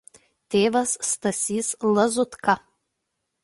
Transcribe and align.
Tėvas 0.53 0.93
Stasys 1.09 1.71
Lazutka. 1.99 2.61